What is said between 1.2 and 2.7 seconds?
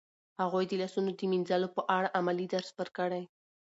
مینځلو په اړه عملي درس